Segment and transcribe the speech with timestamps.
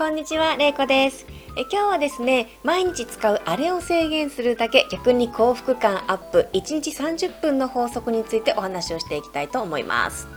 [0.00, 1.26] こんにちは、れいこです。
[1.56, 1.62] え。
[1.62, 10.28] 今日はですね、毎日使うあれを制限するだけ逆に幸福感アップ1日30分の法則についてお話をしていきたいと思います。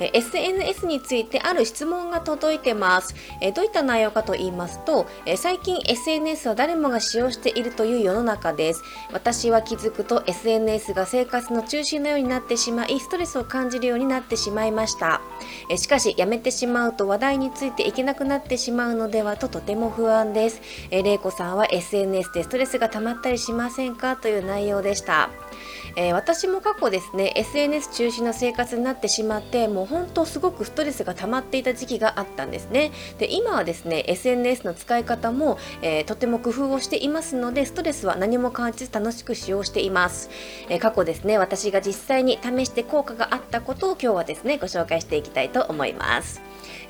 [0.00, 3.14] え SNS についてある質問が届いてます。
[3.40, 8.82] えどういった内容かと言いますと、え最近 SNS は誰もが使用しているという世の中です。
[9.12, 15.20] 私は気づくと SNS が生活の中心のようになってしまい、ストレスを感じるようになってしまいました。
[15.68, 20.57] えしかし、やめてしまうと話題についていけなくなってしまうのではととても不安です。
[20.90, 24.16] えれいこさんは SNS でストレスが溜まったりしませんか？
[24.16, 25.30] という内容でした。
[25.96, 32.92] えー、私も過去ですね SNS 中心の生活になってしまってもう本当すごくストレスが溜まっていた時期があったんですね。
[33.18, 40.30] で今はですね SNS の使い方も、えー、とても工夫をしていますのでストレスは何も感じず楽しく使用しています、
[40.68, 46.40] えー、過去ですね私が実際に試して効果があったことを今日はですねご紹介していきたいと思います。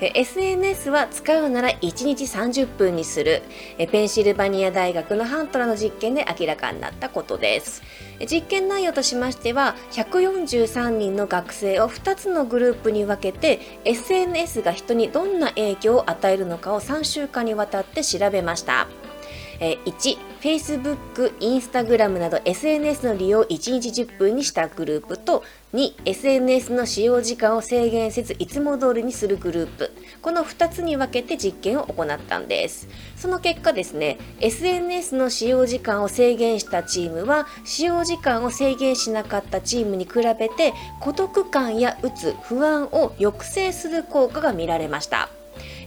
[0.01, 3.43] SNS は使うなら1日30分にする。
[3.90, 7.82] ペンシルバニア大学のハントラの実験で明らかになったことです。
[8.30, 18.88] 実験内容としましては143人の学生を2つのグループに分けて SNS が人にどんな影響を与えるのかを3週間にわたって調べました。
[19.60, 25.42] 1、Facebook、Instagram など SNS の利用を1日10分にしたグループと
[25.74, 29.92] 2、SNS の使用時間を制限せずいつも通りにするグループ。
[30.23, 32.88] この2つに分けて実験を行ったんです。
[33.16, 45.29] その結果ですね SNS の使用時間を制限したチームは使用時間を制限しなかったチームに比べて孤独感やうつ不安を抑制する効果が見られました。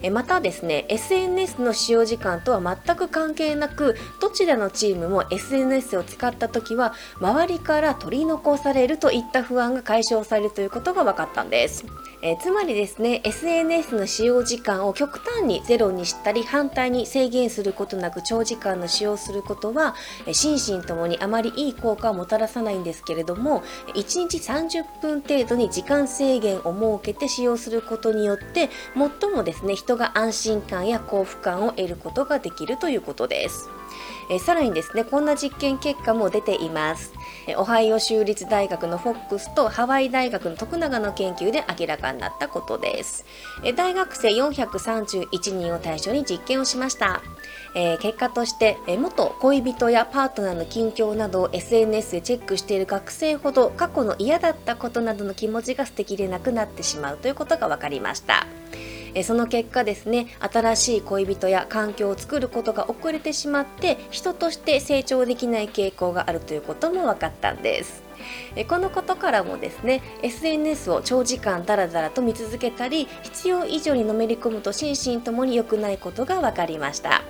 [0.10, 11.86] またですね SNS の使用時間とは全く関係なくどちらのチームも SNS を使った時は周りから取り残されるといった不安が解消されるということが分かったんです。
[12.24, 19.96] え、つまりですね SNS の使用時間を極端にゼロにしたり反対に制限することなく長時間の使用することは、
[20.28, 23.64] え心身ともにあまりいい効果をもたらさないんですけれども
[23.95, 33.70] 1日30分程度に時間制限を設けて使用することによって最もですね人が安心感や幸福感を得ることができるということです。
[34.30, 37.12] えさらにですねこんな実験結果も出ています
[37.58, 43.26] オハイオ州立大学のフォックスとハワイ大学の徳永の研究で明らかになったことです
[43.76, 47.22] 大学生431人を対象に実験をしました
[47.73, 58.46] えー、結果として、え、元恋人やパートナーの近況などを SNS でチェックしている学生ほど過去の嫌だったことなどの気持ちが捨てきれなくなってしまうということが分かりました。
[59.14, 68.04] えその結果ですね新しい恋人や環境を作ることが遅れてしまって人として成長できない傾向があるということも分かったんです。
[68.55, 77.23] えこのことからもですね SNS を長時間ダラダラと見続けたり必要以上にのめり込むと心身ともに良くないことが分かりました。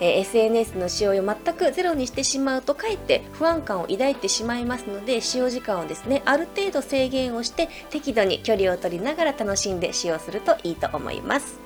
[0.00, 11.58] え、SNS の使用を全くゼロにしてしまうとかえって不安感を抱いてしまいますので使用時間をですねある程度制限をして適度に距離を取りながら楽しんで使用するといいと思います。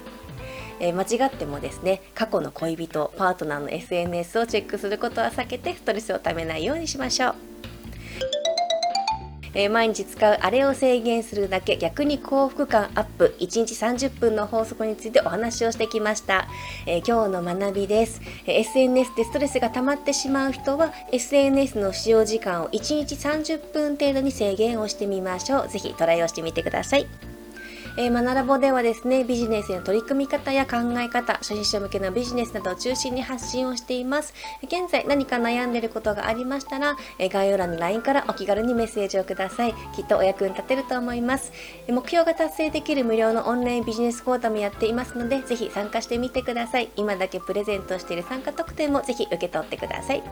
[0.83, 7.50] え、間違ってもですね過去の恋人パートナーの SNS をチェックすることは避けてストレスをためないようにしましょう。
[9.55, 13.75] えー、毎日使うあれを制限するだけ逆に幸福感アップ1日
[14.07, 16.49] 30分の法則についてお話をしてきました、
[16.87, 25.69] えー、今日の学びです、えー、SNS でストレスが溜まってしまう人は SNS の使用時間を1日30分程度に制限をしてみましょう。
[25.69, 27.30] ぜひトライをしてみてください。
[27.97, 34.35] えー、マナラボではですね、ビジネスへの取り組み方や考え方、初心者向けのビジネスなどを中心に発信をしています。
[34.65, 39.75] 現在何か悩んでいることがありましたら、えー、概要欄の LINE からお気軽にメッセージをください。
[39.95, 41.53] きっとお役に立てると思います。
[41.89, 46.91] 目標が達成できる無料のオンラインビジネス講座もやっていますので、ぜひ参加してみてください。
[46.97, 50.23] 今だけプレゼントしている参加特典もぜひ受け取ってください。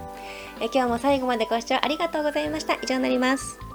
[0.60, 2.74] え今日も最後までご視聴ありがとうございました。
[2.74, 3.67] 以上になります。